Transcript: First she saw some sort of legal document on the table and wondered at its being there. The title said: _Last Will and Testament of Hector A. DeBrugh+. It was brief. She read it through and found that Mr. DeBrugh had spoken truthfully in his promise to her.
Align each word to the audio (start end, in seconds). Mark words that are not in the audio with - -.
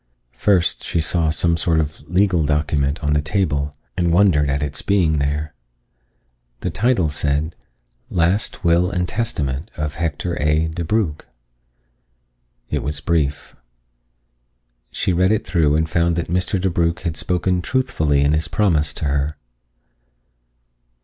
First 0.33 0.83
she 0.83 0.99
saw 0.99 1.29
some 1.29 1.57
sort 1.57 1.79
of 1.79 1.99
legal 2.09 2.41
document 2.43 3.03
on 3.03 3.13
the 3.13 3.21
table 3.21 3.71
and 3.95 4.11
wondered 4.11 4.49
at 4.49 4.63
its 4.63 4.81
being 4.81 5.19
there. 5.19 5.53
The 6.61 6.71
title 6.71 7.07
said: 7.09 7.55
_Last 8.11 8.63
Will 8.63 8.89
and 8.89 9.07
Testament 9.07 9.69
of 9.77 9.93
Hector 9.93 10.41
A. 10.41 10.69
DeBrugh+. 10.69 11.21
It 12.71 12.81
was 12.81 12.99
brief. 12.99 13.55
She 14.89 15.13
read 15.13 15.31
it 15.31 15.45
through 15.45 15.75
and 15.75 15.87
found 15.87 16.15
that 16.15 16.29
Mr. 16.29 16.59
DeBrugh 16.59 17.01
had 17.01 17.15
spoken 17.15 17.61
truthfully 17.61 18.21
in 18.21 18.33
his 18.33 18.47
promise 18.47 18.93
to 18.93 19.05
her. 19.05 19.37